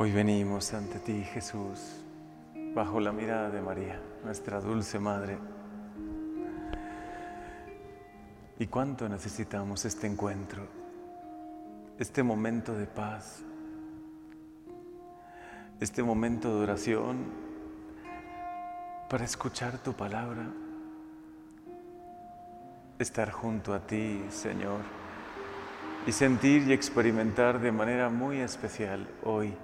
[0.00, 2.04] Hoy venimos ante ti, Jesús,
[2.72, 5.36] bajo la mirada de María, nuestra dulce Madre.
[8.60, 10.68] Y cuánto necesitamos este encuentro,
[11.98, 13.42] este momento de paz,
[15.80, 17.24] este momento de oración
[19.10, 20.46] para escuchar tu palabra,
[23.00, 24.78] estar junto a ti, Señor,
[26.06, 29.56] y sentir y experimentar de manera muy especial hoy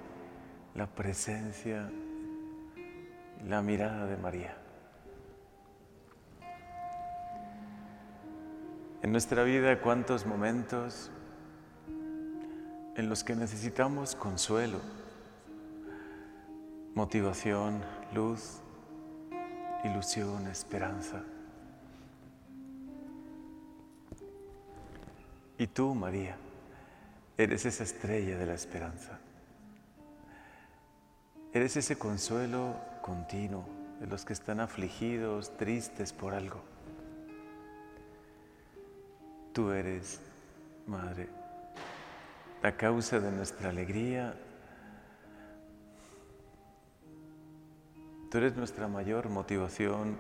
[0.75, 1.89] la presencia,
[3.47, 4.57] la mirada de María.
[9.03, 11.11] En nuestra vida, cuántos momentos
[12.97, 14.81] en los que necesitamos consuelo,
[16.95, 17.83] motivación,
[18.15, 18.61] luz,
[19.85, 21.23] ilusión, esperanza.
[25.59, 26.37] Y tú, María,
[27.37, 29.21] eres esa estrella de la esperanza.
[31.55, 33.65] Eres ese consuelo continuo
[34.01, 36.61] de los que están afligidos, tristes por algo.
[39.53, 40.21] Tú eres,
[40.89, 41.29] Madre,
[42.61, 44.35] la causa de nuestra alegría.
[48.33, 50.19] Tú eres nuestra mayor motivación.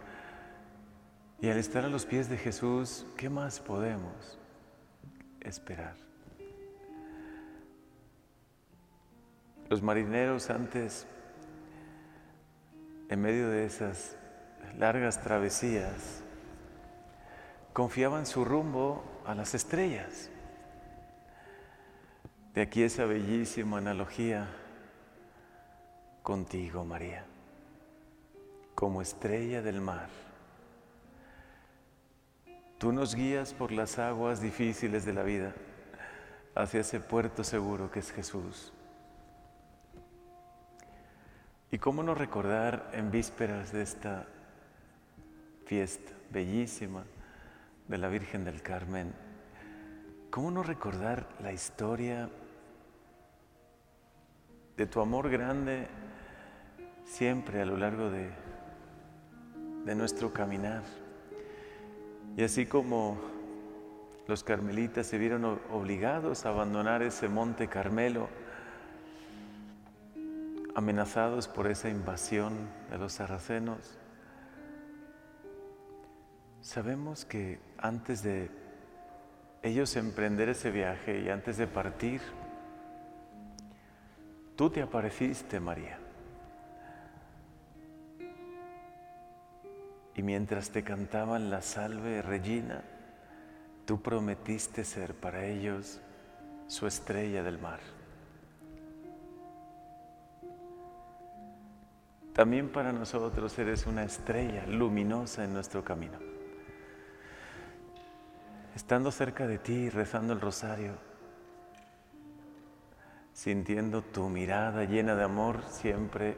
[1.40, 4.38] Y al estar a los pies de Jesús, ¿qué más podemos
[5.40, 5.96] esperar?
[9.68, 11.08] Los marineros antes
[13.14, 14.16] en medio de esas
[14.76, 16.20] largas travesías,
[17.72, 20.30] confiaban su rumbo a las estrellas.
[22.54, 24.48] De aquí esa bellísima analogía
[26.24, 27.24] contigo, María,
[28.74, 30.08] como estrella del mar.
[32.78, 35.54] Tú nos guías por las aguas difíciles de la vida
[36.56, 38.72] hacia ese puerto seguro que es Jesús.
[41.74, 44.28] ¿Y cómo no recordar en vísperas de esta
[45.66, 47.02] fiesta bellísima
[47.88, 49.12] de la Virgen del Carmen,
[50.30, 52.30] cómo no recordar la historia
[54.76, 55.88] de tu amor grande
[57.04, 58.30] siempre a lo largo de,
[59.84, 60.84] de nuestro caminar?
[62.36, 63.18] Y así como
[64.28, 68.28] los carmelitas se vieron obligados a abandonar ese monte Carmelo,
[70.74, 73.98] amenazados por esa invasión de los sarracenos,
[76.60, 78.50] sabemos que antes de
[79.62, 82.20] ellos emprender ese viaje y antes de partir,
[84.56, 85.98] tú te apareciste, María.
[90.16, 92.82] Y mientras te cantaban la salve, Regina,
[93.84, 96.00] tú prometiste ser para ellos
[96.66, 97.80] su estrella del mar.
[102.34, 106.18] También para nosotros eres una estrella luminosa en nuestro camino.
[108.74, 110.94] Estando cerca de ti, rezando el rosario,
[113.32, 116.36] sintiendo tu mirada llena de amor siempre,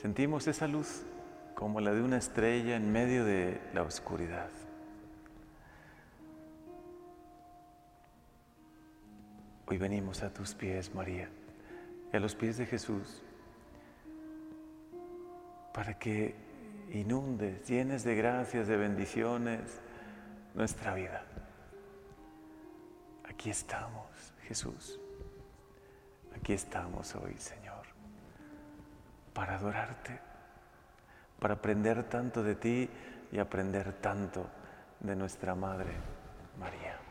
[0.00, 1.02] sentimos esa luz
[1.56, 4.50] como la de una estrella en medio de la oscuridad.
[9.66, 11.28] Hoy venimos a tus pies, María,
[12.12, 13.24] y a los pies de Jesús
[15.74, 16.36] para que
[16.92, 19.80] inundes, llenes de gracias, de bendiciones
[20.54, 21.24] nuestra vida.
[23.24, 24.06] Aquí estamos,
[24.46, 25.00] Jesús.
[26.36, 27.86] Aquí estamos hoy, Señor,
[29.32, 30.20] para adorarte,
[31.40, 32.88] para aprender tanto de ti
[33.32, 34.46] y aprender tanto
[35.00, 35.90] de nuestra Madre
[36.56, 37.03] María.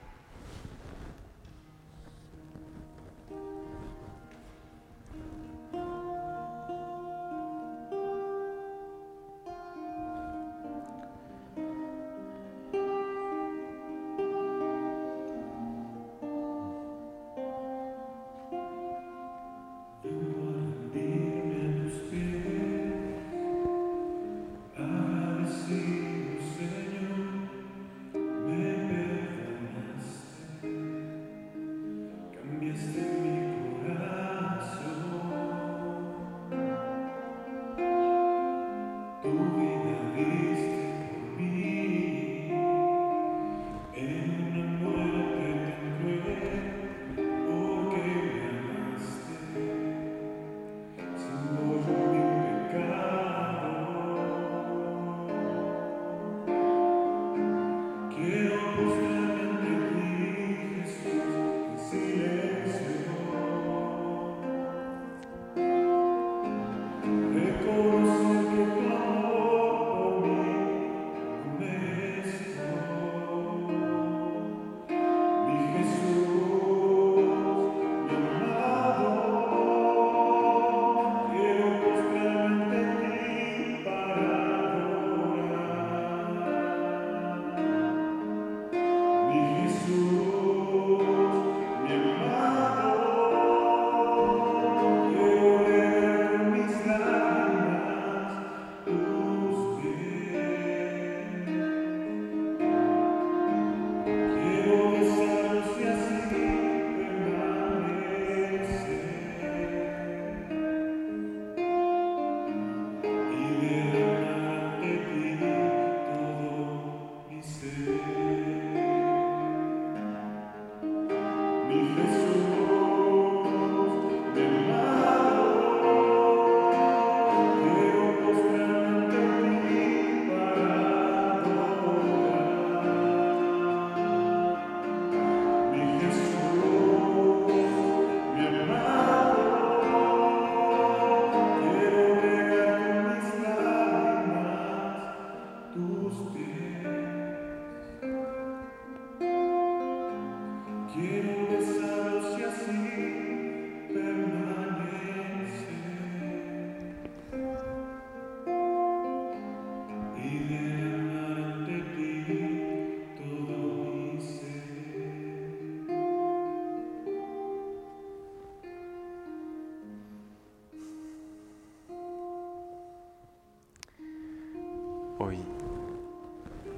[175.25, 175.39] Hoy,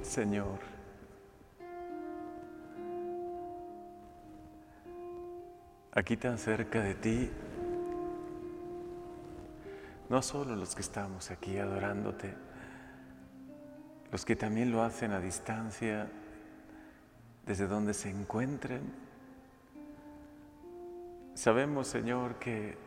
[0.02, 0.60] Señor,
[5.90, 7.30] aquí tan cerca de ti,
[10.08, 12.34] no solo los que estamos aquí adorándote,
[14.12, 16.08] los que también lo hacen a distancia,
[17.46, 18.82] desde donde se encuentren.
[21.34, 22.78] Sabemos, Señor, que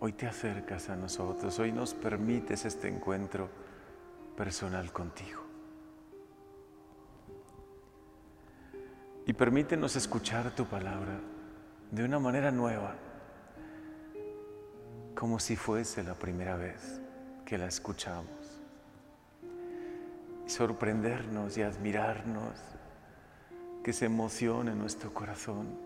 [0.00, 3.65] hoy te acercas a nosotros, hoy nos permites este encuentro
[4.36, 5.42] personal contigo.
[9.26, 11.18] Y permítenos escuchar tu palabra
[11.90, 12.94] de una manera nueva,
[15.16, 17.00] como si fuese la primera vez
[17.44, 18.28] que la escuchamos.
[20.46, 22.54] Y sorprendernos y admirarnos,
[23.82, 25.85] que se emocione nuestro corazón.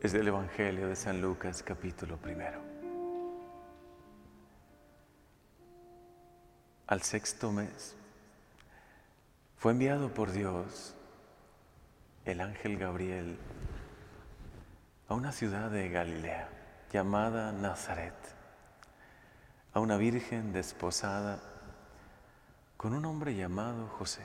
[0.00, 2.60] Es del Evangelio de San Lucas capítulo primero.
[6.86, 7.96] Al sexto mes
[9.56, 10.94] fue enviado por Dios
[12.24, 13.36] el ángel Gabriel
[15.08, 16.48] a una ciudad de Galilea
[16.92, 18.14] llamada Nazaret,
[19.72, 21.40] a una virgen desposada
[22.76, 24.22] con un hombre llamado José,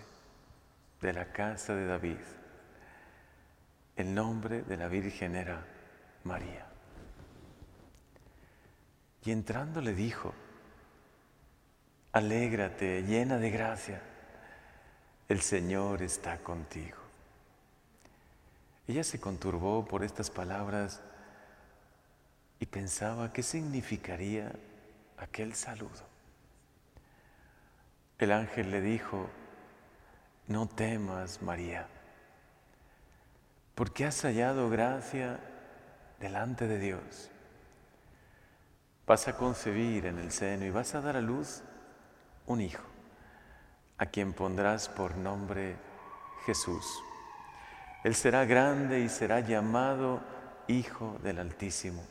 [1.01, 2.20] de la casa de David.
[3.95, 5.65] El nombre de la virgen era
[6.23, 6.65] María.
[9.23, 10.33] Y entrando le dijo,
[12.12, 14.01] alégrate, llena de gracia
[15.29, 16.97] el Señor está contigo.
[18.88, 21.01] Ella se conturbó por estas palabras
[22.59, 24.51] y pensaba qué significaría
[25.17, 26.05] aquel saludo.
[28.19, 29.29] El ángel le dijo,
[30.47, 31.88] no temas, María,
[33.75, 35.39] porque has hallado gracia
[36.20, 37.30] delante de Dios.
[39.06, 41.63] Vas a concebir en el seno y vas a dar a luz
[42.46, 42.84] un hijo
[43.98, 45.75] a quien pondrás por nombre
[46.46, 46.86] Jesús.
[48.03, 50.22] Él será grande y será llamado
[50.68, 52.03] Hijo del Altísimo.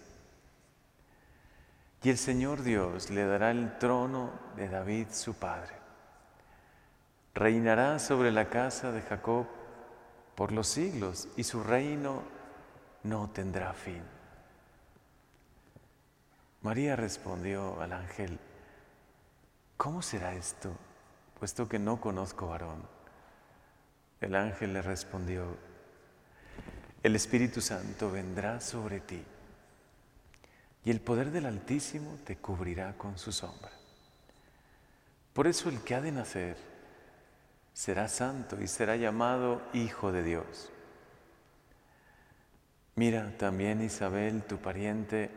[2.03, 5.75] Y el Señor Dios le dará el trono de David su padre.
[7.35, 9.47] Reinará sobre la casa de Jacob
[10.43, 12.25] por los siglos y su reino
[13.05, 14.03] no tendrá fin.
[16.63, 18.41] María respondió al ángel,
[19.77, 20.73] ¿cómo será esto?
[21.39, 22.83] puesto que no conozco varón.
[24.21, 25.45] El ángel le respondió,
[27.05, 29.23] el Espíritu Santo vendrá sobre ti
[30.85, 33.71] y el poder del Altísimo te cubrirá con su sombra.
[35.33, 36.72] Por eso el que ha de nacer
[37.73, 40.73] será santo y será llamado Hijo de Dios.
[42.95, 45.31] Mira, también Isabel, tu pariente,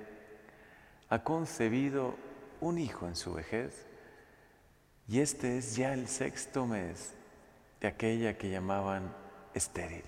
[1.10, 2.16] ha concebido
[2.60, 3.86] un hijo en su vejez
[5.08, 7.14] y este es ya el sexto mes
[7.80, 9.16] de aquella que llamaban
[9.54, 10.04] estéril.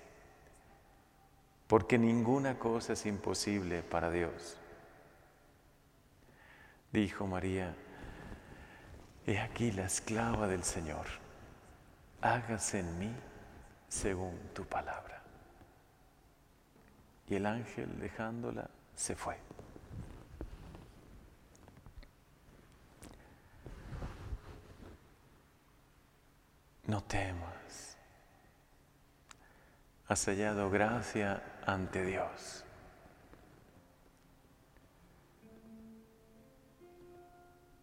[1.66, 4.58] Porque ninguna cosa es imposible para Dios.
[6.92, 7.74] Dijo María,
[9.26, 11.06] he aquí la esclava del Señor,
[12.20, 13.14] hágase en mí
[13.88, 15.22] según tu palabra.
[17.28, 19.38] Y el ángel dejándola se fue.
[26.88, 27.96] no temas.
[30.08, 32.64] Has hallado gracia ante Dios.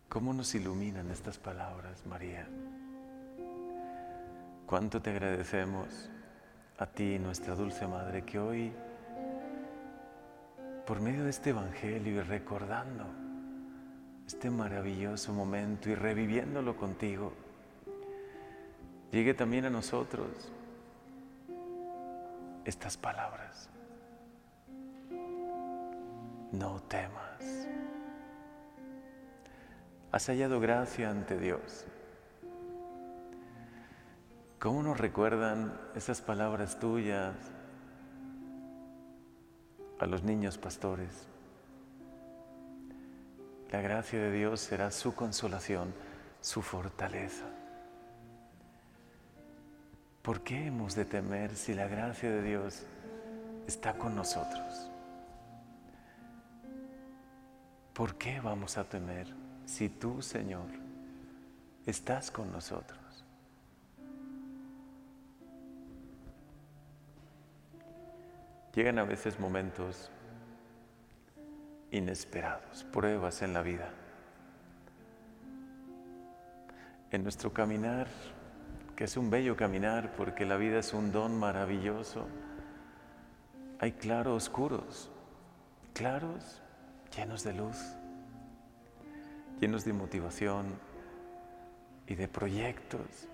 [0.09, 2.47] ¿Cómo nos iluminan estas palabras, María?
[4.65, 6.09] Cuánto te agradecemos
[6.79, 8.73] a ti, nuestra dulce Madre, que hoy,
[10.87, 13.05] por medio de este Evangelio y recordando
[14.25, 17.31] este maravilloso momento y reviviéndolo contigo,
[19.11, 20.51] llegue también a nosotros
[22.65, 23.69] estas palabras.
[26.51, 27.67] No temas.
[30.11, 31.85] Has hallado gracia ante Dios.
[34.65, 37.35] ¿Cómo nos recuerdan esas palabras tuyas
[39.99, 41.27] a los niños pastores?
[43.71, 45.93] La gracia de Dios será su consolación,
[46.41, 47.45] su fortaleza.
[50.23, 52.87] ¿Por qué hemos de temer si la gracia de Dios
[53.67, 54.89] está con nosotros?
[57.93, 59.27] ¿Por qué vamos a temer
[59.67, 60.65] si tú, Señor,
[61.85, 63.04] estás con nosotros?
[68.75, 70.11] Llegan a veces momentos
[71.91, 73.89] inesperados, pruebas en la vida.
[77.09, 78.07] En nuestro caminar,
[78.97, 82.27] que es un bello caminar porque la vida es un don maravilloso,
[83.79, 85.09] hay claros oscuros,
[85.93, 86.61] claros
[87.15, 87.77] llenos de luz,
[89.61, 90.65] llenos de motivación
[92.07, 93.29] y de proyectos.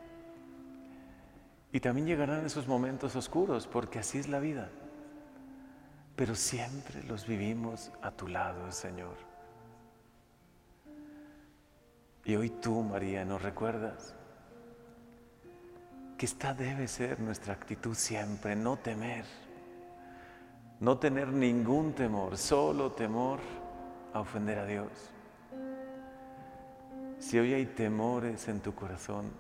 [1.72, 4.70] Y también llegarán esos momentos oscuros porque así es la vida
[6.22, 9.16] pero siempre los vivimos a tu lado, Señor.
[12.24, 14.14] Y hoy tú, María, nos recuerdas
[16.20, 19.26] que esta debe ser nuestra actitud siempre, no temer,
[20.80, 23.40] no tener ningún temor, solo temor
[24.14, 24.92] a ofender a Dios.
[27.18, 29.32] Si hoy hay temores en tu corazón,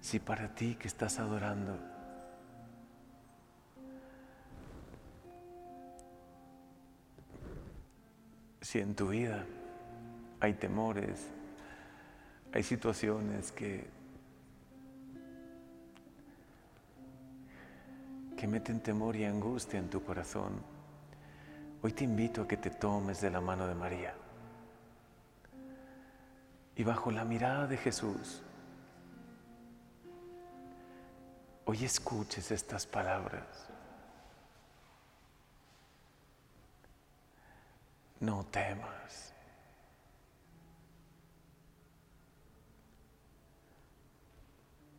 [0.00, 1.91] si para ti que estás adorando,
[8.62, 9.44] si en tu vida
[10.40, 11.26] hay temores,
[12.52, 13.84] hay situaciones que,
[18.36, 20.52] que meten temor y angustia en tu corazón,
[21.82, 24.14] hoy te invito a que te tomes de la mano de María
[26.76, 28.42] y bajo la mirada de Jesús,
[31.64, 33.71] hoy escuches estas palabras.
[38.22, 39.34] No temas.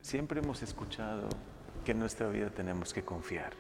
[0.02, 1.30] Siempre hemos escuchado
[1.86, 3.54] que en nuestra vida tenemos que confiar.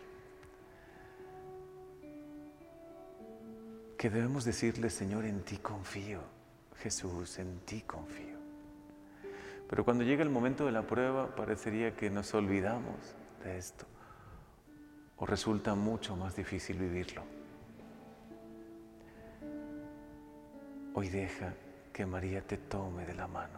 [3.98, 6.20] Que debemos decirle, Señor, en ti confío.
[6.80, 8.38] Jesús, en ti confío.
[9.70, 13.86] Pero cuando llega el momento de la prueba, parecería que nos olvidamos de esto.
[15.16, 17.24] O resulta mucho más difícil vivirlo.
[20.96, 21.54] Hoy deja
[21.92, 23.58] que María te tome de la mano.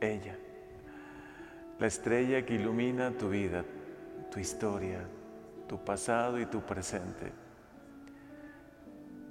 [0.00, 0.38] Ella,
[1.78, 3.62] la estrella que ilumina tu vida,
[4.30, 5.06] tu historia,
[5.68, 7.30] tu pasado y tu presente,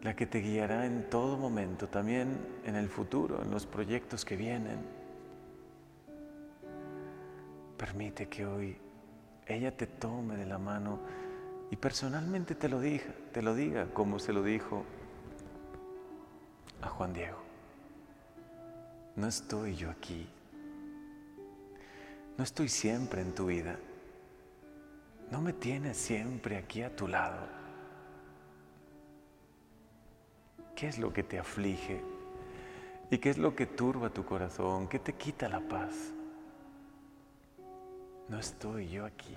[0.04, 4.36] la que te guiará en todo momento, también en el futuro, en los proyectos que
[4.36, 4.80] vienen.
[7.76, 8.78] Permite que hoy
[9.48, 11.00] ella te tome de la mano
[11.72, 14.86] y personalmente te lo diga, te lo diga como se lo dijo
[16.84, 17.38] a Juan Diego.
[19.16, 20.28] No estoy yo aquí.
[22.38, 23.78] No estoy siempre en tu vida.
[25.32, 27.48] No me tienes siempre aquí a tu lado.
[30.76, 32.02] ¿Qué es lo que te aflige?
[33.10, 34.88] ¿Y qué es lo que turba tu corazón?
[34.88, 36.12] ¿Qué te quita la paz?
[38.28, 39.36] No estoy yo aquí.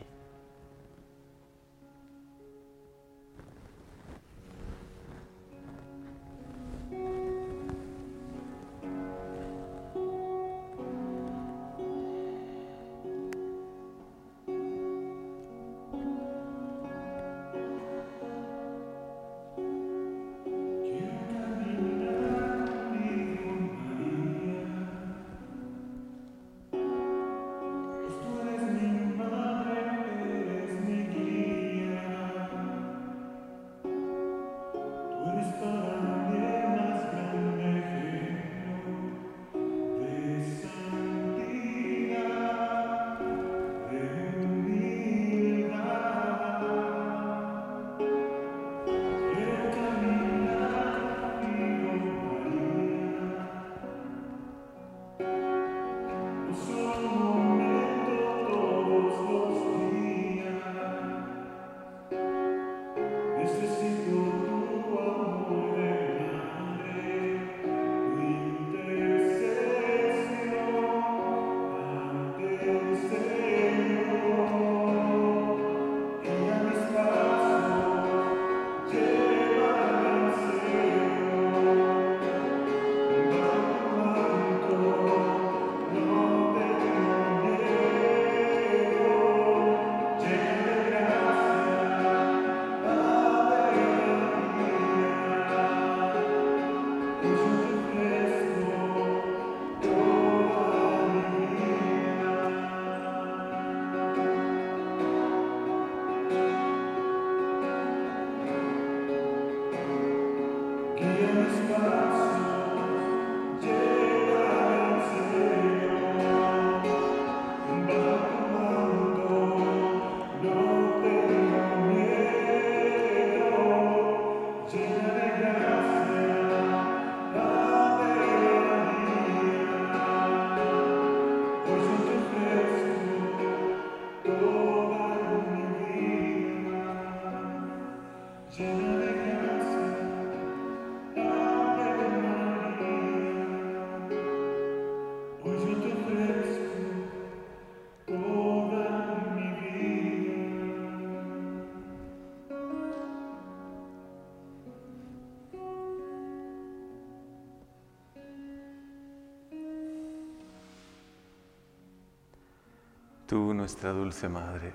[163.76, 164.72] Nuestra dulce madre,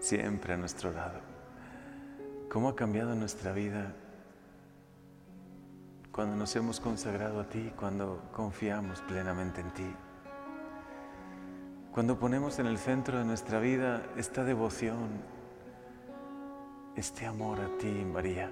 [0.00, 1.20] siempre a nuestro lado.
[2.50, 3.92] ¿Cómo ha cambiado nuestra vida
[6.10, 9.94] cuando nos hemos consagrado a ti, cuando confiamos plenamente en ti?
[11.92, 15.10] Cuando ponemos en el centro de nuestra vida esta devoción,
[16.96, 18.50] este amor a ti, María.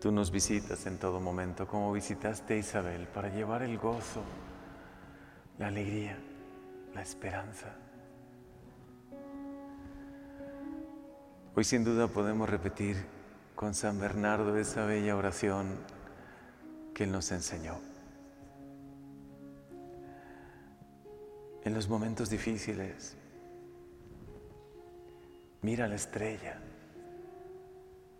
[0.00, 4.22] Tú nos visitas en todo momento, como visitaste a Isabel, para llevar el gozo,
[5.58, 6.16] la alegría,
[6.94, 7.76] la esperanza.
[11.54, 12.96] Hoy sin duda podemos repetir
[13.54, 15.76] con San Bernardo esa bella oración
[16.94, 17.78] que Él nos enseñó.
[21.62, 23.18] En los momentos difíciles,
[25.60, 26.58] mira la estrella,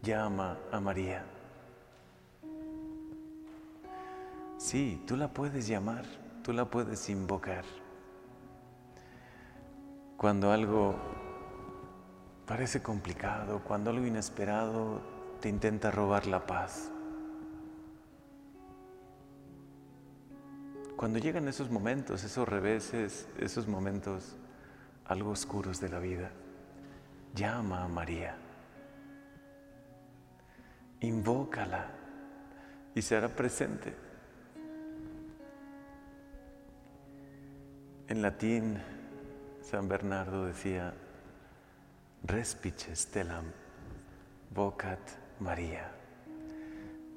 [0.02, 1.39] llama a María.
[4.70, 6.04] Sí, tú la puedes llamar,
[6.44, 7.64] tú la puedes invocar.
[10.16, 10.94] Cuando algo
[12.46, 15.00] parece complicado, cuando algo inesperado
[15.40, 16.88] te intenta robar la paz.
[20.94, 24.36] Cuando llegan esos momentos, esos reveses, esos momentos
[25.04, 26.30] algo oscuros de la vida,
[27.34, 28.36] llama a María,
[31.00, 31.90] invócala
[32.94, 34.09] y se hará presente.
[38.10, 38.76] En latín,
[39.62, 40.92] San Bernardo decía,
[42.24, 43.44] respice stellam,
[44.52, 44.98] vocat
[45.38, 45.92] María.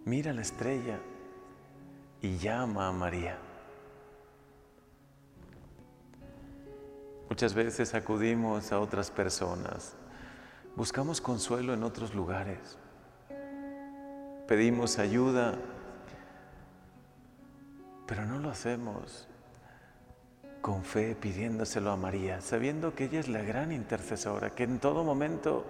[0.05, 0.99] Mira la estrella
[2.21, 3.39] y llama a María.
[7.27, 9.95] Muchas veces acudimos a otras personas,
[10.75, 12.77] buscamos consuelo en otros lugares,
[14.47, 15.55] pedimos ayuda,
[18.05, 19.27] pero no lo hacemos
[20.63, 25.03] con fe pidiéndoselo a María, sabiendo que ella es la gran intercesora, que en todo
[25.03, 25.65] momento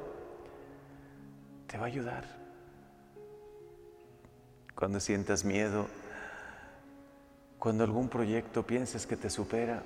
[1.65, 2.23] te va a ayudar.
[4.75, 5.88] Cuando sientas miedo,
[7.58, 9.82] cuando algún proyecto pienses que te supera,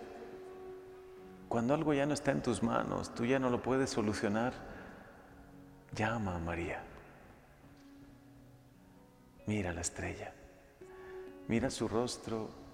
[1.47, 4.51] cuando algo ya no está en tus manos, tú ya no lo puedes solucionar,
[5.95, 6.83] llama a María.
[9.45, 10.33] Mira la estrella,
[11.47, 12.66] mira su rostro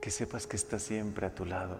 [0.00, 1.78] que sepas que está siempre a tu lado.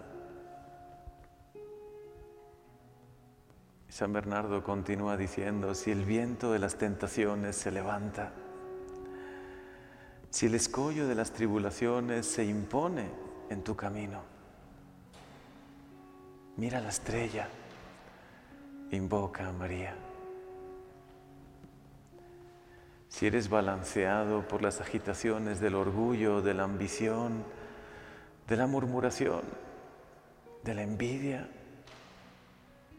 [3.89, 8.33] San Bernardo continúa diciendo, si el viento de las tentaciones se levanta,
[10.31, 13.11] si el escollo de las tribulaciones se impone
[13.49, 14.23] en tu camino,
[16.57, 17.49] mira la estrella,
[18.93, 19.97] invoca a María.
[23.09, 27.45] Si eres balanceado por las agitaciones del orgullo, de la ambición,
[28.47, 29.43] de la murmuración,
[30.63, 31.49] de la envidia,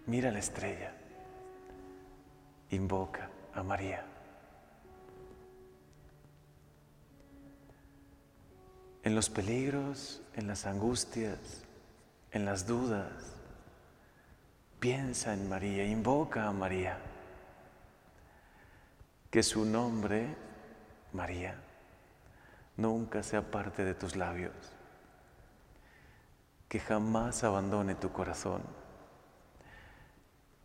[0.05, 0.93] mira la estrella,
[2.69, 4.05] invoca a María.
[9.03, 11.63] En los peligros, en las angustias,
[12.31, 13.11] en las dudas,
[14.79, 16.97] piensa en María, invoca a María.
[19.29, 20.35] Que su nombre,
[21.13, 21.55] María,
[22.77, 24.53] nunca sea parte de tus labios
[26.71, 28.61] que jamás abandone tu corazón.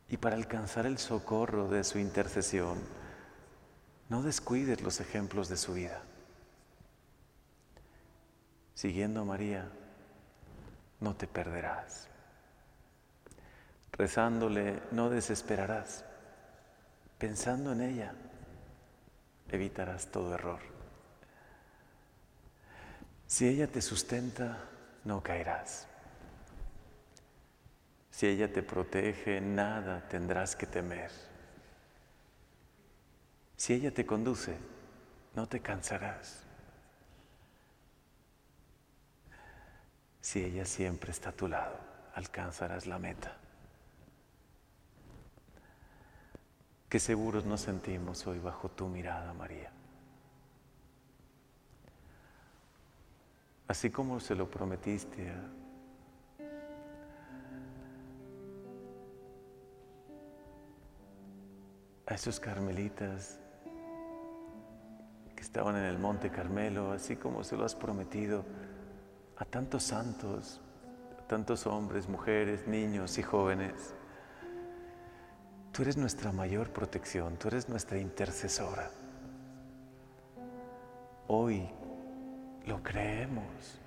[0.08, 2.78] Y para alcanzar el socorro de su intercesión,
[4.08, 6.00] no descuides los ejemplos de su vida.
[8.74, 9.68] Siguiendo a María,
[11.00, 12.06] no te perderás.
[13.90, 16.04] Rezándole, no desesperarás.
[17.18, 18.14] Pensando en ella,
[19.48, 20.60] evitarás todo error.
[23.26, 24.56] Si ella te sustenta,
[25.02, 25.88] no caerás.
[28.16, 31.10] Si ella te protege, nada tendrás que temer.
[33.58, 34.56] Si ella te conduce,
[35.34, 36.42] no te cansarás.
[40.22, 41.78] Si ella siempre está a tu lado,
[42.14, 43.36] alcanzarás la meta.
[46.88, 49.70] Qué seguros nos sentimos hoy bajo tu mirada, María.
[53.68, 55.65] Así como se lo prometiste a
[62.06, 63.40] a esos carmelitas
[65.34, 68.44] que estaban en el monte Carmelo, así como se lo has prometido
[69.36, 70.60] a tantos santos,
[71.20, 73.94] a tantos hombres, mujeres, niños y jóvenes.
[75.72, 78.88] Tú eres nuestra mayor protección, tú eres nuestra intercesora.
[81.26, 81.68] Hoy
[82.64, 83.80] lo creemos.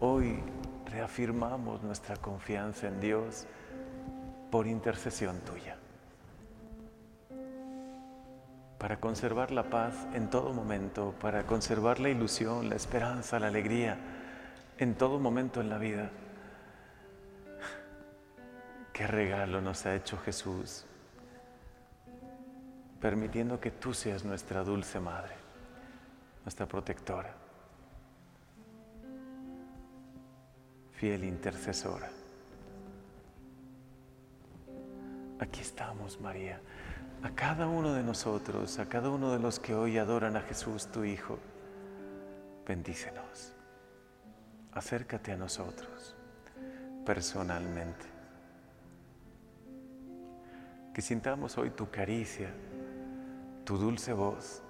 [0.00, 0.42] Hoy
[0.86, 3.46] reafirmamos nuestra confianza en Dios
[4.50, 5.78] por intercesión tuya.
[8.84, 13.96] Para conservar la paz en todo momento, para conservar la ilusión, la esperanza, la alegría
[14.76, 16.10] en todo momento en la vida.
[18.92, 20.84] Qué regalo nos ha hecho Jesús,
[23.00, 25.32] permitiendo que tú seas nuestra dulce madre,
[26.44, 27.32] nuestra protectora,
[30.92, 32.10] fiel intercesora.
[35.40, 36.60] Aquí estamos, María,
[37.24, 40.88] a cada uno de nosotros, a cada uno de los que hoy adoran a Jesús,
[40.88, 41.38] tu Hijo,
[42.66, 43.54] bendícenos.
[44.72, 46.14] Acércate a nosotros
[47.06, 48.04] personalmente
[50.92, 52.52] que sintamos hoy tu caricia,
[53.64, 54.62] tu dulce voz,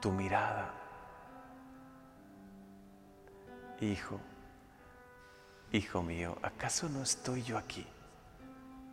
[0.00, 0.72] tu mirada.
[3.82, 4.18] Hijo,
[5.70, 7.86] hijo mío, ¿acaso no estoy yo aquí,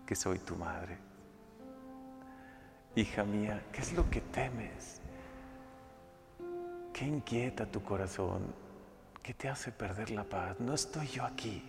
[0.06, 1.15] que soy tu madre?
[2.96, 5.02] Hija mía, ¿qué es lo que temes?
[6.94, 8.44] ¿Qué inquieta tu corazón?
[9.22, 10.58] ¿Qué te hace perder la paz?
[10.62, 11.62] No estoy yo aquí.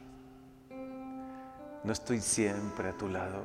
[1.82, 3.44] No estoy siempre a tu lado.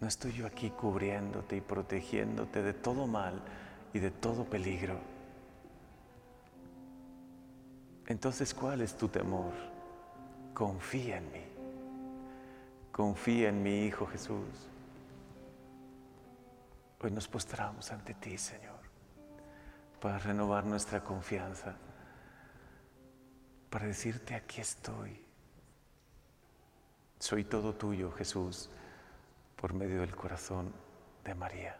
[0.00, 3.42] ¿No estoy yo aquí cubriéndote y protegiéndote de todo mal
[3.92, 4.98] y de todo peligro?
[8.06, 9.52] Entonces, ¿cuál es tu temor?
[10.54, 11.51] Confía en mí.
[12.92, 14.68] Confía en mi Hijo Jesús.
[17.00, 18.78] Hoy nos postramos ante ti, Señor,
[20.00, 21.74] para renovar nuestra confianza,
[23.70, 25.24] para decirte, aquí estoy.
[27.18, 28.70] Soy todo tuyo, Jesús
[29.62, 30.72] por medio del corazón
[31.24, 31.78] de María.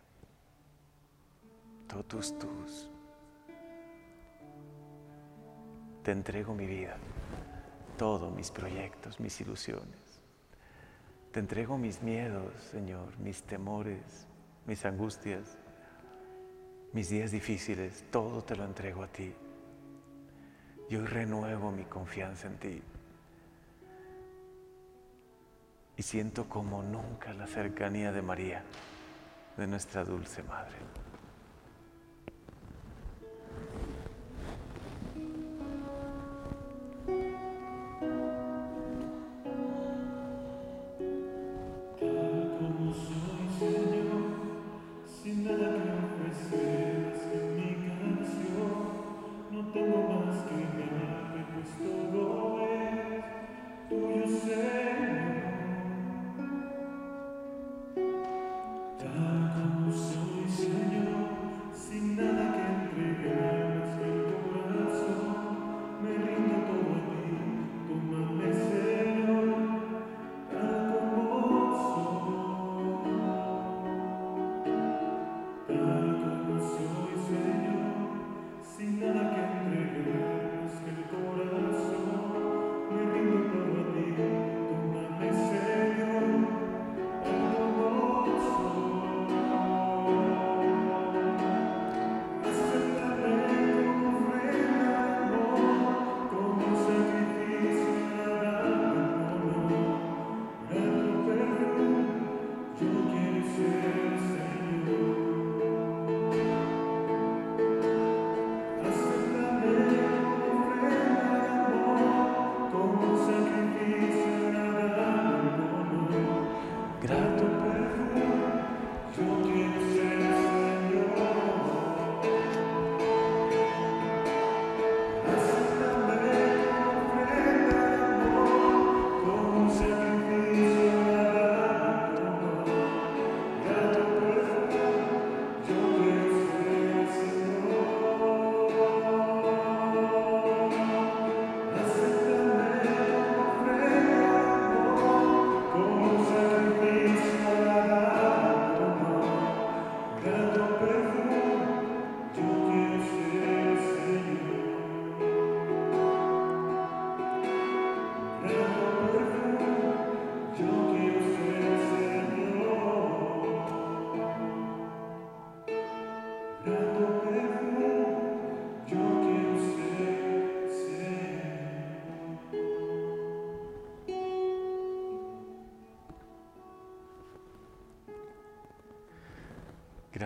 [1.88, 2.88] Totus tus.
[6.05, 6.96] Te entrego mi vida,
[7.98, 10.02] todos mis proyectos, mis ilusiones.
[11.33, 14.27] Te entrego mis miedos, Señor, mis temores,
[14.66, 15.57] mis angustias,
[16.92, 19.35] mis días difíciles, todo te lo entrego a ti.
[20.90, 22.83] Y hoy renuevo mi confianza en ti
[25.97, 28.62] y siento como nunca la cercanía de María,
[29.57, 31.02] de nuestra dulce Madre.
[59.03, 59.41] down.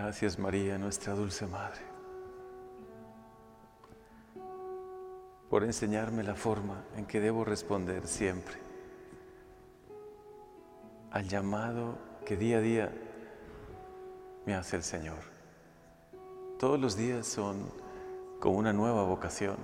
[0.07, 1.81] Gracias María, nuestra dulce Madre,
[5.51, 8.55] por enseñarme la forma en que debo responder siempre
[11.11, 12.93] al llamado que día a día
[14.47, 15.19] me hace el Señor.
[16.61, 17.69] Todos los días son
[18.39, 19.57] como una nueva vocación.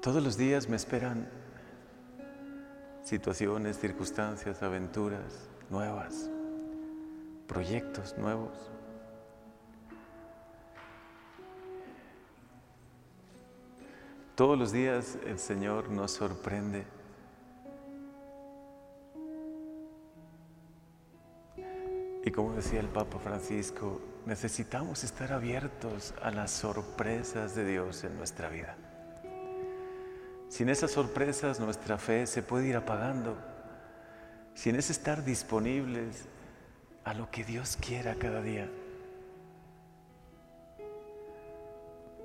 [0.00, 1.28] Todos los días me esperan
[3.04, 6.31] situaciones, circunstancias, aventuras nuevas,
[7.46, 8.72] proyectos nuevos.
[14.34, 16.84] Todos los días el Señor nos sorprende.
[22.24, 28.16] Y como decía el Papa Francisco, necesitamos estar abiertos a las sorpresas de Dios en
[28.16, 28.76] nuestra vida.
[30.48, 33.36] Sin esas sorpresas nuestra fe se puede ir apagando.
[34.54, 36.26] Sin ese estar disponibles
[37.04, 38.70] a lo que Dios quiera cada día.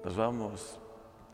[0.04, 0.80] Nos vamos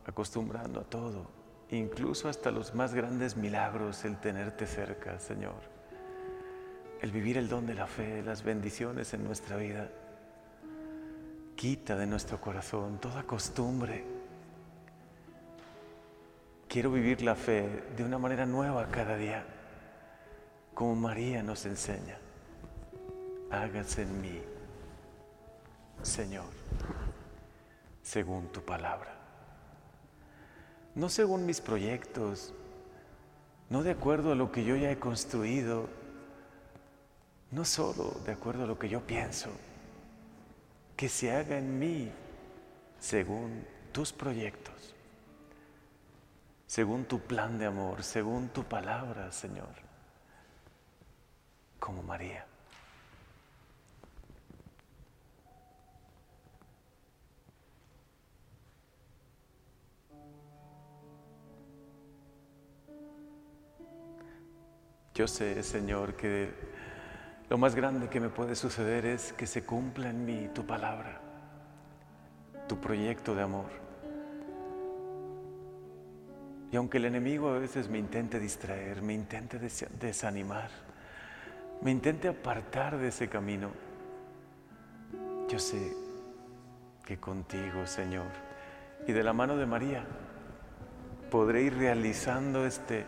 [0.05, 1.27] acostumbrando a todo,
[1.69, 5.61] incluso hasta los más grandes milagros, el tenerte cerca, Señor.
[7.01, 9.89] El vivir el don de la fe, las bendiciones en nuestra vida.
[11.55, 14.23] Quita de nuestro corazón toda costumbre
[16.73, 19.45] Quiero vivir la fe de una manera nueva cada día,
[20.73, 22.17] como María nos enseña.
[23.53, 24.41] Hágase en mí,
[26.01, 26.49] Señor,
[28.01, 29.15] según tu palabra.
[30.95, 32.53] No según mis proyectos,
[33.69, 35.87] no de acuerdo a lo que yo ya he construido,
[37.51, 39.49] no solo de acuerdo a lo que yo pienso,
[40.97, 42.11] que se haga en mí
[42.99, 44.93] según tus proyectos
[46.73, 49.69] según tu plan de amor, según tu palabra, Señor,
[51.79, 52.47] como María.
[65.13, 66.49] Yo sé, Señor, que
[67.47, 71.21] lo más grande que me puede suceder es que se cumpla en mí tu palabra,
[72.67, 73.69] tu proyecto de amor.
[76.71, 80.71] Y aunque el enemigo a veces me intente distraer, me intente desanimar,
[81.83, 83.69] me intente apartar de ese camino,
[85.47, 85.93] yo sé
[87.05, 88.31] que contigo, Señor,
[89.05, 90.03] y de la mano de María,
[91.29, 93.05] podré ir realizando este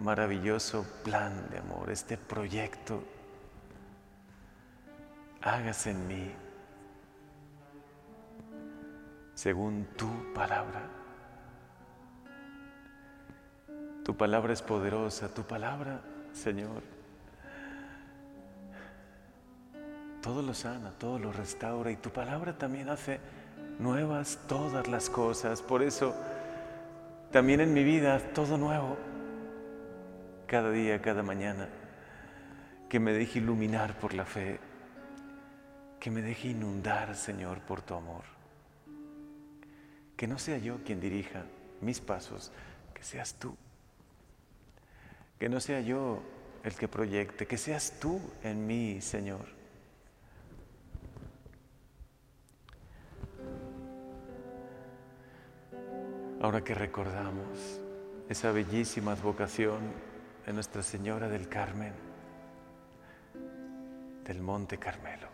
[0.00, 3.02] maravilloso plan de amor, este proyecto.
[5.42, 6.30] Hágase en mí
[9.34, 10.82] según tu palabra.
[14.04, 16.00] Tu palabra es poderosa, tu palabra,
[16.32, 16.82] Señor,
[20.22, 23.20] todo lo sana, todo lo restaura y tu palabra también hace
[23.78, 25.62] nuevas todas las cosas.
[25.62, 26.14] Por eso,
[27.30, 28.96] también en mi vida, todo nuevo,
[30.50, 31.68] cada día, cada mañana,
[32.88, 34.58] que me deje iluminar por la fe,
[36.00, 38.24] que me deje inundar, Señor, por tu amor.
[40.16, 41.44] Que no sea yo quien dirija
[41.80, 42.50] mis pasos,
[42.92, 43.56] que seas tú.
[45.38, 46.20] Que no sea yo
[46.64, 49.46] el que proyecte, que seas tú en mí, Señor.
[56.42, 57.80] Ahora que recordamos
[58.28, 60.09] esa bellísima advocación
[60.46, 61.92] de Nuestra Señora del Carmen,
[64.24, 65.28] del Monte Carmelo,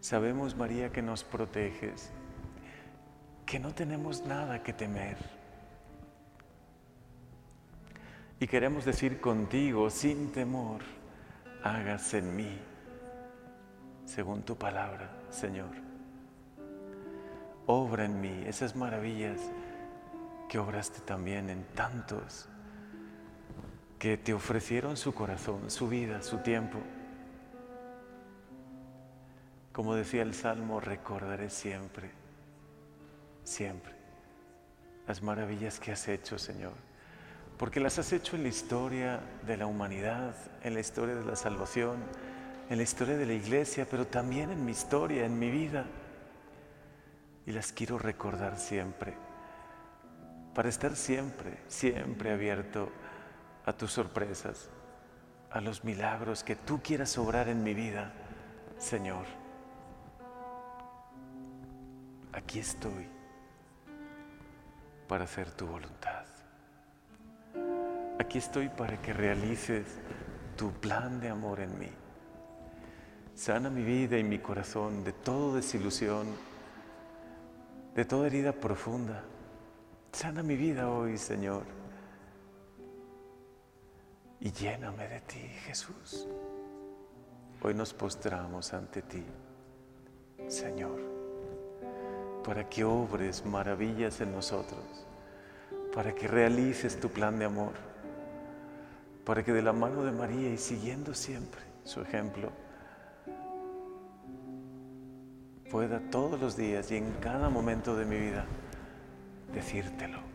[0.00, 2.10] sabemos, María, que nos proteges,
[3.46, 5.16] que no tenemos nada que temer
[8.40, 10.82] y queremos decir contigo, sin temor,
[11.64, 12.58] hágase en mí,
[14.04, 15.70] según tu palabra, Señor.
[17.66, 19.40] Obra en mí esas maravillas
[20.48, 22.48] que obraste también en tantos
[23.98, 26.78] que te ofrecieron su corazón, su vida, su tiempo.
[29.72, 32.10] Como decía el Salmo, recordaré siempre,
[33.44, 33.94] siempre
[35.06, 36.88] las maravillas que has hecho, Señor
[37.58, 41.34] porque las has hecho en la historia de la humanidad, en la historia de la
[41.34, 41.96] salvación,
[42.70, 45.84] en la historia de la iglesia, pero también en mi historia, en mi vida.
[47.46, 49.14] Y las quiero recordar siempre,
[50.54, 52.92] para estar siempre, siempre abierto
[53.68, 54.70] a tus sorpresas,
[55.50, 58.14] a los milagros que tú quieras obrar en mi vida,
[58.78, 59.26] Señor.
[62.32, 63.06] Aquí estoy
[65.06, 66.24] para hacer tu voluntad.
[68.18, 69.84] Aquí estoy para que realices
[70.56, 71.90] tu plan de amor en mí.
[73.34, 76.26] Sana mi vida y mi corazón de toda desilusión,
[77.94, 79.24] de toda herida profunda.
[80.10, 81.77] Sana mi vida hoy, Señor.
[84.40, 86.28] Y lléname de ti, Jesús.
[87.60, 89.24] Hoy nos postramos ante ti,
[90.46, 91.00] Señor,
[92.44, 95.06] para que obres maravillas en nosotros,
[95.92, 97.72] para que realices tu plan de amor,
[99.24, 102.52] para que de la mano de María y siguiendo siempre su ejemplo,
[105.68, 108.46] pueda todos los días y en cada momento de mi vida
[109.52, 110.27] decírtelo.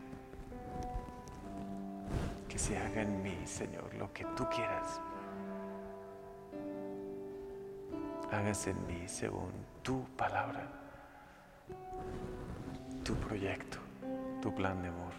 [2.53, 5.01] Que se haga en mí, Señor, lo que tú quieras.
[8.31, 9.49] Hágase en mí según
[9.81, 10.67] tu palabra,
[13.03, 13.79] tu proyecto,
[14.39, 15.13] tu plan de amor.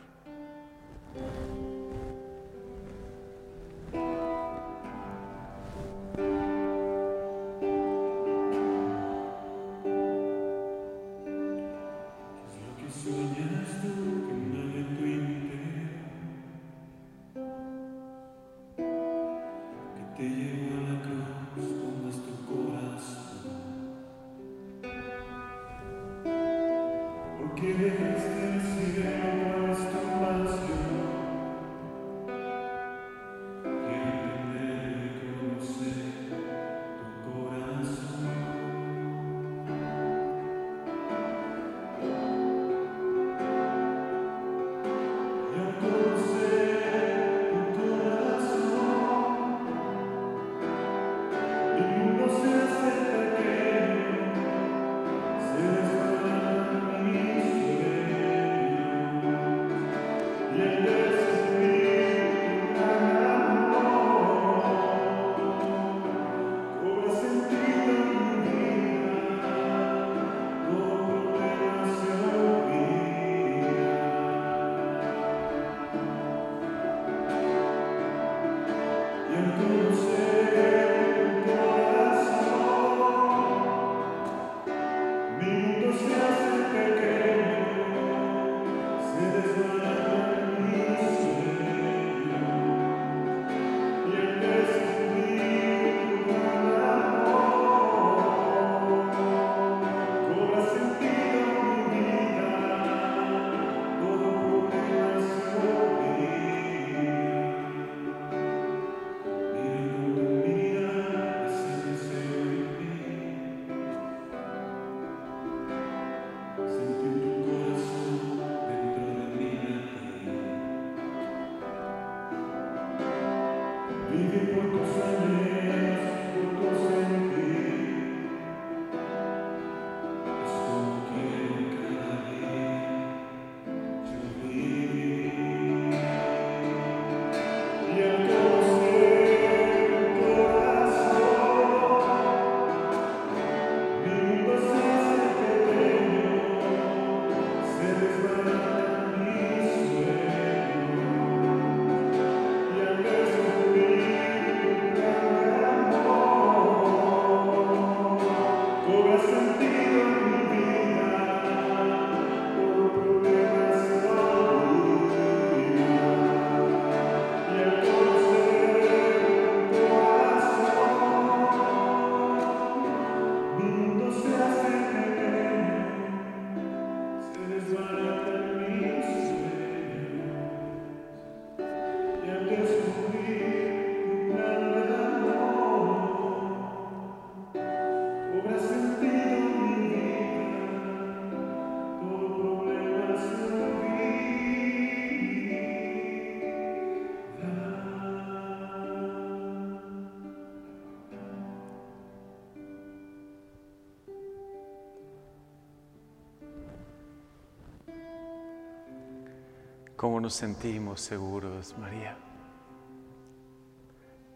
[210.24, 212.16] Nos sentimos seguros, María,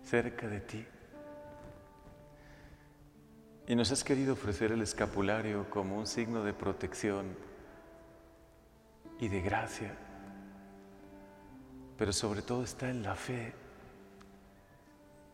[0.05, 0.85] cerca de ti.
[3.69, 7.35] Y nos has querido ofrecer el escapulario como un signo de protección
[9.19, 9.95] y de gracia,
[11.97, 13.55] pero sobre todo está en la fe,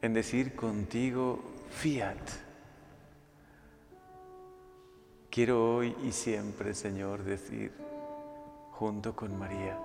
[0.02, 2.30] en decir contigo, fiat.
[5.30, 7.72] Quiero hoy y siempre, Señor, decir,
[8.70, 9.76] junto con María,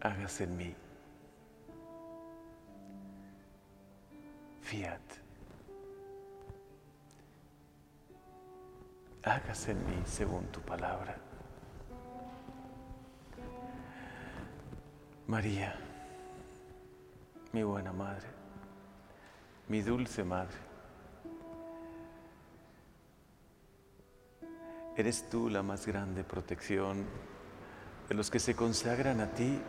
[0.00, 0.74] hágase en mí.
[4.62, 5.28] Fiat.
[9.28, 11.16] hágase en mí según tu palabra.
[15.26, 15.74] María,
[17.52, 18.26] mi buena madre,
[19.68, 20.56] mi dulce madre,
[24.96, 27.04] eres tú la más grande protección
[28.08, 29.60] de los que se consagran a ti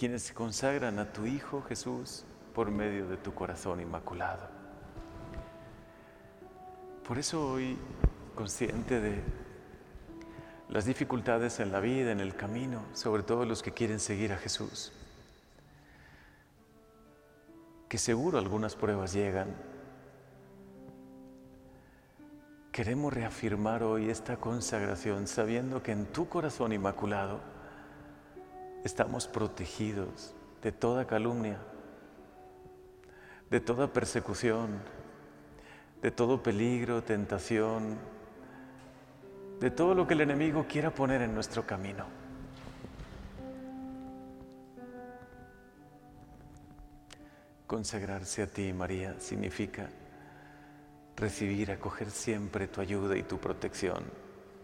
[0.00, 2.24] quienes se consagran a tu Hijo Jesús
[2.54, 4.48] por medio de tu corazón inmaculado.
[7.06, 7.76] Por eso hoy,
[8.34, 9.22] consciente de
[10.70, 14.38] las dificultades en la vida, en el camino, sobre todo los que quieren seguir a
[14.38, 14.90] Jesús,
[17.86, 19.54] que seguro algunas pruebas llegan,
[22.72, 27.49] queremos reafirmar hoy esta consagración sabiendo que en tu corazón inmaculado
[28.84, 31.58] estamos protegidos de toda calumnia,
[33.50, 34.80] de toda persecución,
[36.02, 37.98] de todo peligro, tentación,
[39.60, 42.06] de todo lo que el enemigo quiera poner en nuestro camino.
[47.66, 49.88] Consagrarse a ti, María, significa
[51.16, 54.02] recibir, acoger siempre tu ayuda y tu protección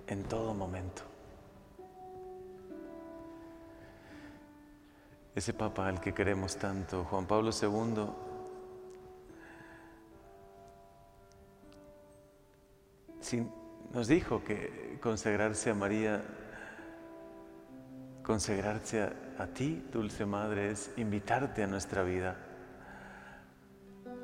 [0.07, 1.16] en todo momento.
[5.37, 8.07] Ese Papa al que queremos tanto, Juan Pablo II,
[13.93, 16.23] nos dijo que consagrarse a María,
[18.23, 22.37] consagrarse a, a ti, Dulce Madre, es invitarte a nuestra vida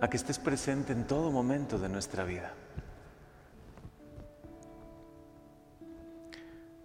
[0.01, 2.55] a que estés presente en todo momento de nuestra vida.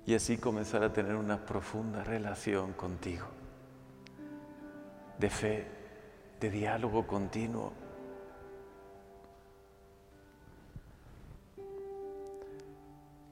[0.06, 3.26] Y así comenzar a tener una profunda relación contigo,
[5.18, 5.68] de fe,
[6.40, 7.74] de diálogo continuo.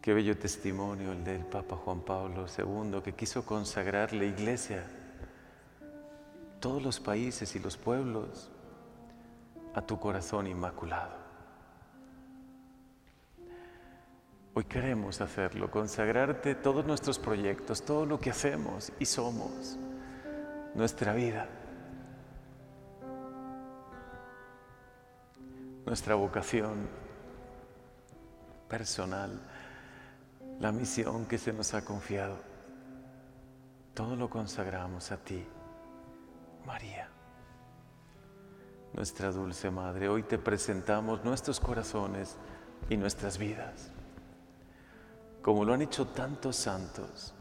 [0.02, 4.84] Qué bello testimonio el del Papa Juan Pablo II, que quiso consagrar la iglesia,
[6.60, 8.52] todos los países y los pueblos,
[9.74, 11.26] a tu corazón inmaculado.
[14.54, 19.78] Hoy queremos hacerlo, consagrarte todos nuestros proyectos, todo lo que hacemos y somos,
[20.76, 21.50] nuestra vida,
[25.86, 26.88] nuestra vocación
[28.68, 29.40] personal,
[30.60, 32.38] la misión que se nos ha confiado.
[33.94, 35.46] Todo lo consagramos a ti,
[36.66, 37.10] María
[38.96, 42.38] nuestra dulce Madre, hoy te presentamos nuestros corazones
[42.90, 43.92] y nuestras vidas,
[45.42, 47.34] como lo han hecho tantos santos,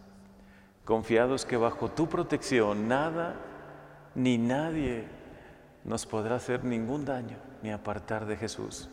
[0.84, 3.36] confiados que bajo tu protección nada
[4.16, 5.06] ni nadie
[5.84, 8.88] nos podrá hacer ningún daño ni apartar de Jesús.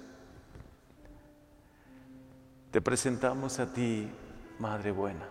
[2.72, 4.10] Te presentamos a ti,
[4.58, 5.28] Madre buena,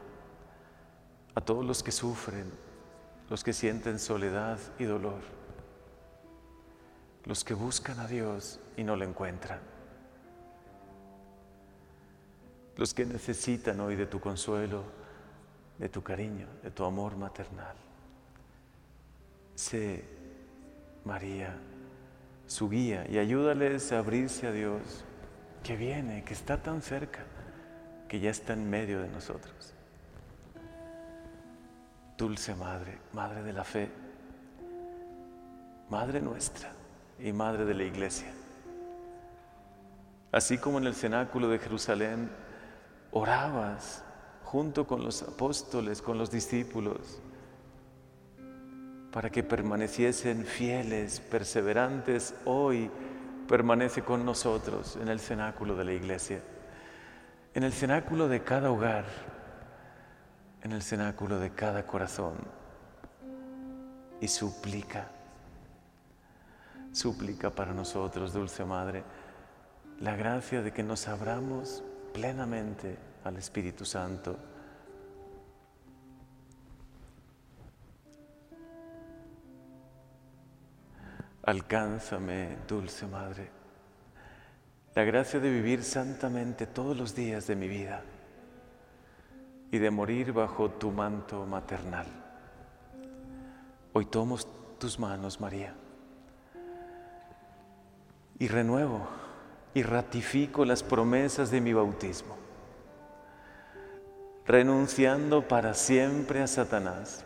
[1.34, 2.53] a todos los que sufren,
[3.28, 5.41] los que sienten soledad y dolor
[7.24, 9.61] los que buscan a Dios y no lo encuentran,
[12.76, 14.84] los que necesitan hoy de tu consuelo,
[15.78, 17.76] de tu cariño, de tu amor maternal.
[19.55, 20.05] Sé,
[21.05, 21.57] María,
[22.51, 25.05] su guía y ayúdales a abrirse a Dios,
[25.63, 27.21] que viene, que está tan cerca,
[28.09, 29.73] que ya está en medio de nosotros.
[32.19, 33.89] Dulce Madre, Madre de la Fe,
[35.91, 36.73] Madre nuestra
[37.21, 38.33] y Madre de la Iglesia.
[40.33, 42.33] Así como en el cenáculo de Jerusalén
[43.13, 44.03] orabas
[44.43, 47.23] junto con los apóstoles, con los discípulos,
[49.13, 52.91] para que permaneciesen fieles, perseverantes, hoy
[53.49, 56.41] permanece con nosotros en el cenáculo de la iglesia,
[57.55, 59.05] en el cenáculo de cada hogar,
[60.63, 62.35] en el cenáculo de cada corazón,
[64.21, 65.09] y suplica
[66.93, 69.05] Súplica para nosotros, Dulce Madre,
[70.01, 74.37] la gracia de que nos abramos plenamente al Espíritu Santo.
[81.43, 83.51] Alcánzame, Dulce Madre,
[84.95, 88.03] la gracia de vivir santamente todos los días de mi vida
[89.70, 92.07] y de morir bajo tu manto maternal.
[93.93, 94.38] Hoy tomo
[94.78, 95.74] tus manos, María
[98.41, 99.07] y renuevo
[99.74, 102.36] y ratifico las promesas de mi bautismo,
[104.47, 107.22] renunciando para siempre a Satanás,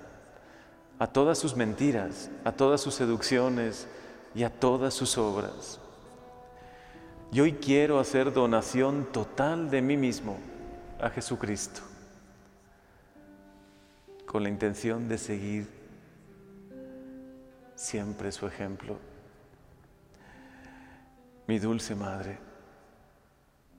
[0.99, 3.87] a todas sus mentiras, a todas sus seducciones
[4.35, 5.79] y a todas sus obras.
[7.31, 10.39] Y hoy quiero hacer donación total de mí mismo
[11.01, 11.81] a Jesucristo,
[14.27, 15.69] con la intención de seguir
[17.75, 18.99] siempre su ejemplo.
[21.47, 22.39] Mi dulce Madre,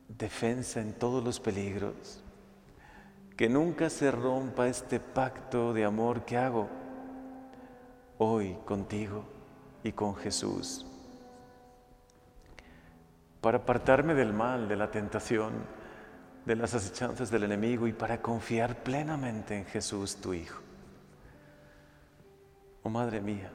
[0.08, 2.22] defensa en todos los peligros,
[3.36, 6.70] que nunca se rompa este pacto de amor que hago
[8.18, 9.35] hoy contigo
[9.86, 10.84] y con Jesús,
[13.40, 15.54] para apartarme del mal, de la tentación,
[16.44, 20.60] de las acechanzas del enemigo y para confiar plenamente en Jesús, tu Hijo.
[22.82, 23.52] Oh Madre mía,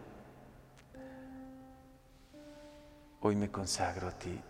[3.23, 4.41] hoy me consagro a ti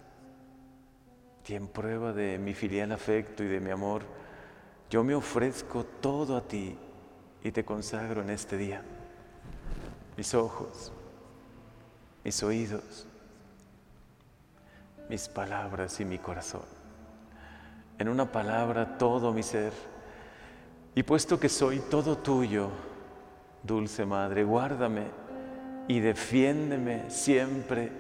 [1.49, 4.03] y en prueba de mi filial afecto y de mi amor,
[4.91, 6.79] yo me ofrezco todo a ti
[7.43, 8.83] y te consagro en este día.
[10.19, 10.93] Mis ojos,
[12.25, 13.07] mis oídos,
[15.09, 16.65] mis palabras y mi corazón.
[17.99, 19.73] En una palabra, todo mi ser.
[20.95, 22.71] Y puesto que soy todo tuyo,
[23.63, 25.07] dulce Madre, guárdame
[25.89, 27.93] y defiéndeme siempre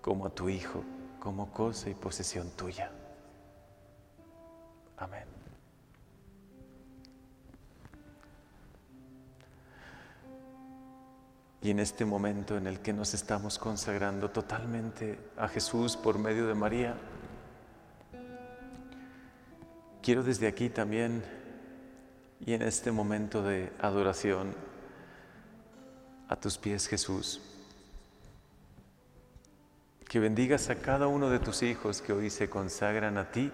[0.00, 0.82] como a tu Hijo
[1.22, 2.90] como cosa y posesión tuya.
[4.96, 5.31] Amén.
[11.62, 16.48] Y en este momento en el que nos estamos consagrando totalmente a Jesús por medio
[16.48, 16.96] de María,
[20.02, 21.22] quiero desde aquí también
[22.44, 24.54] y en este momento de adoración
[26.28, 27.40] a tus pies Jesús,
[30.08, 33.52] que bendigas a cada uno de tus hijos que hoy se consagran a ti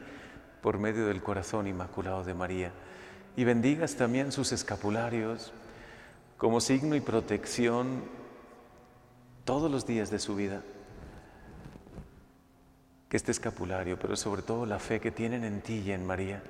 [0.63, 2.73] por medio del corazón inmaculado de María.
[3.37, 5.53] Y bendigas también sus escapularios
[6.39, 8.05] como signo y protección
[9.45, 10.63] todos los días de su vida.
[13.09, 16.43] Que este escapulario, pero sobre todo la fe que tienen en ti y en María,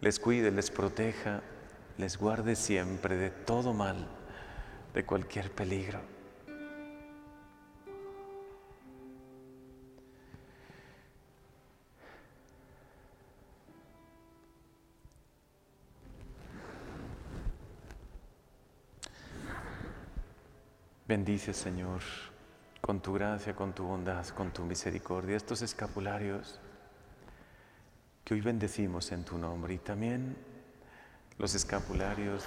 [0.00, 1.42] les cuide, les proteja,
[1.96, 4.06] les guarde siempre de todo mal,
[4.94, 6.00] de cualquier peligro.
[21.08, 22.02] Bendice, Señor,
[22.82, 26.60] con tu gracia, con tu bondad, con tu misericordia, estos escapularios
[28.22, 29.72] que hoy bendecimos en tu nombre.
[29.72, 30.36] Y también
[31.38, 32.44] los escapularios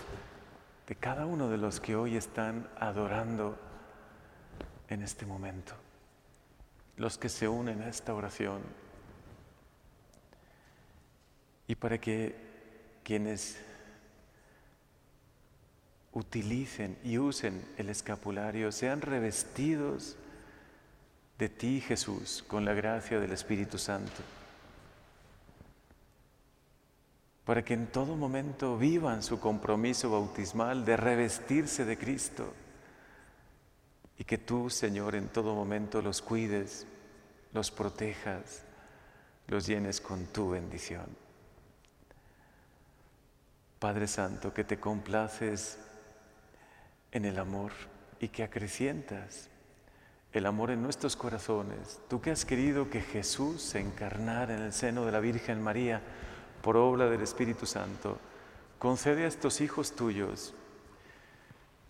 [0.86, 3.58] de cada uno de los que hoy están adorando
[4.90, 5.74] en este momento,
[6.98, 8.62] los que se unen a esta oración.
[11.68, 12.36] Y para que
[13.04, 13.60] quienes
[16.14, 20.18] utilicen y usen el escapulario, sean revestidos
[21.38, 24.22] de ti, Jesús, con la gracia del Espíritu Santo,
[27.46, 32.54] para que en todo momento vivan su compromiso bautismal de revestirse de Cristo
[34.18, 36.86] y que tú, Señor, en todo momento los cuides,
[37.54, 38.64] los protejas,
[39.48, 41.08] los llenes con tu bendición.
[43.80, 45.80] Padre Santo, que te complaces
[47.12, 47.72] en el amor
[48.20, 49.50] y que acrecientas
[50.32, 52.00] el amor en nuestros corazones.
[52.08, 56.02] Tú que has querido que Jesús se encarnara en el seno de la Virgen María
[56.62, 58.18] por obra del Espíritu Santo,
[58.80, 60.54] concede a estos hijos tuyos,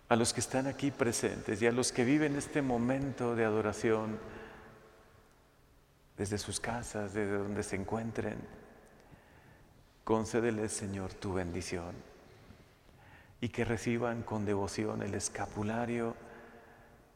[0.08, 4.18] a los que están aquí presentes y a los que viven este momento de adoración
[6.16, 8.36] desde sus casas, desde donde se encuentren,
[10.04, 12.11] concédeles, Señor, tu bendición
[13.42, 16.14] y que reciban con devoción el escapulario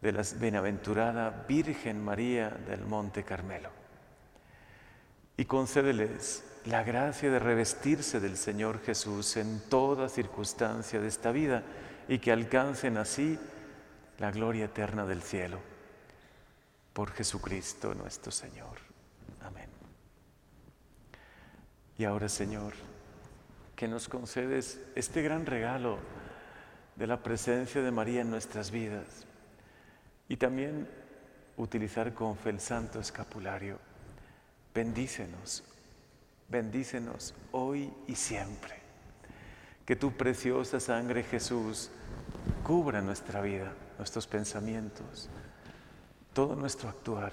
[0.02, 3.70] de la bienaventurada Virgen María del Monte Carmelo.
[5.36, 11.62] Y concédeles la gracia de revestirse del Señor Jesús en toda circunstancia de esta vida
[12.08, 13.38] y que alcancen así
[14.18, 15.60] la gloria eterna del cielo.
[16.92, 18.78] Por Jesucristo nuestro Señor.
[19.42, 19.70] Amén.
[21.96, 22.72] Y ahora, Señor,
[23.76, 25.98] que nos concedes este gran regalo
[26.96, 29.26] de la presencia de María en nuestras vidas
[30.28, 30.88] y también
[31.58, 33.78] utilizar con fe el santo escapulario.
[34.74, 35.62] Bendícenos,
[36.48, 38.74] bendícenos hoy y siempre.
[39.84, 41.90] Que tu preciosa sangre Jesús
[42.64, 45.28] cubra nuestra vida, nuestros pensamientos,
[46.32, 47.32] todo nuestro actuar,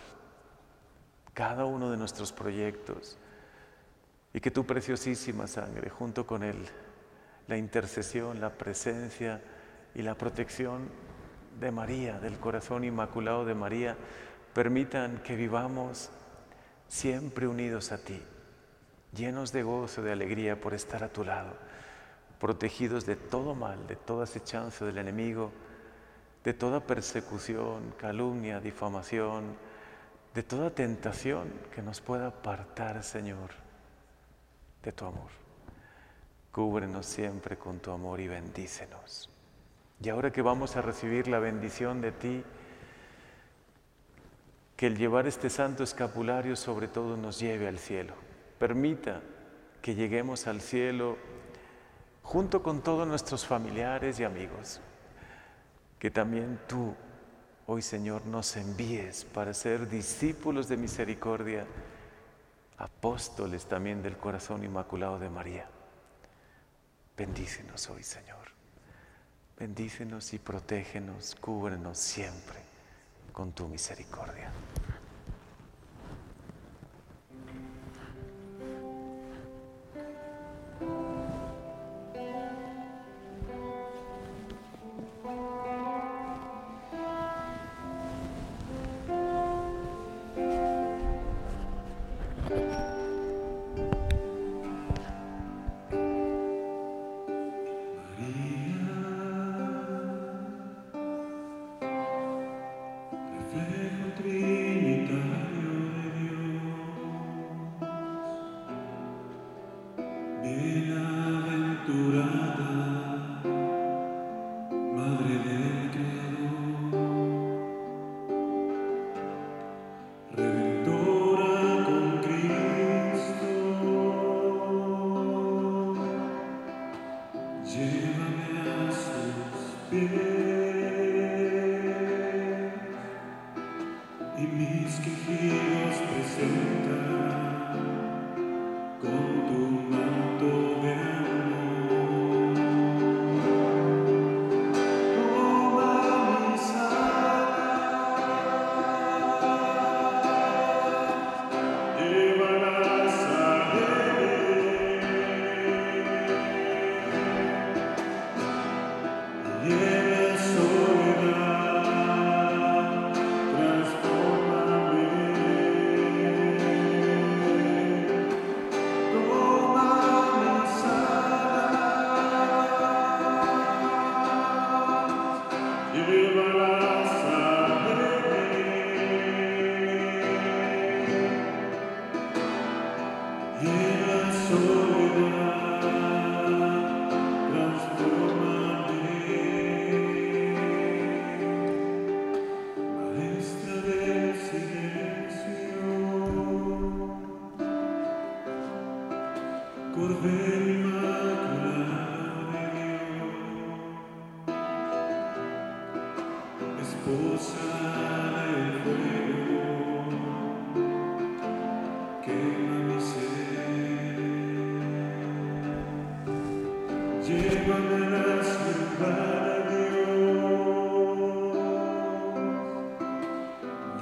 [1.33, 3.17] cada uno de nuestros proyectos
[4.33, 6.57] y que tu preciosísima sangre, junto con Él,
[7.47, 9.41] la intercesión, la presencia
[9.93, 10.89] y la protección
[11.59, 13.95] de María, del corazón inmaculado de María,
[14.53, 16.09] permitan que vivamos
[16.87, 18.19] siempre unidos a ti,
[19.13, 21.53] llenos de gozo, de alegría por estar a tu lado,
[22.39, 25.51] protegidos de todo mal, de toda acechanza del enemigo,
[26.43, 29.55] de toda persecución, calumnia, difamación,
[30.33, 33.62] de toda tentación que nos pueda apartar, Señor,
[34.83, 35.29] de tu amor.
[36.51, 39.29] Cúbrenos siempre con tu amor y bendícenos.
[40.01, 42.43] Y ahora que vamos a recibir la bendición de ti,
[44.75, 48.13] que el llevar este santo escapulario sobre todo nos lleve al cielo.
[48.59, 49.21] Permita
[49.81, 51.17] que lleguemos al cielo
[52.21, 54.81] junto con todos nuestros familiares y amigos.
[55.99, 56.93] Que también tú,
[57.65, 61.65] hoy Señor, nos envíes para ser discípulos de misericordia,
[62.77, 65.67] apóstoles también del corazón inmaculado de María.
[67.15, 68.51] Bendícenos hoy, Señor.
[69.57, 72.59] Bendícenos y protégenos, cúbrenos siempre
[73.31, 74.51] con tu misericordia.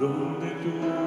[0.02, 1.01] Siempre